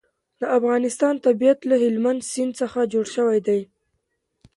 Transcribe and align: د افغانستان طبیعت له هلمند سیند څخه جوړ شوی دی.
د 0.39 0.41
افغانستان 0.57 1.13
طبیعت 1.25 1.59
له 1.69 1.75
هلمند 1.83 2.21
سیند 2.31 2.53
څخه 2.61 2.79
جوړ 2.93 3.05
شوی 3.15 3.39
دی. 3.47 3.61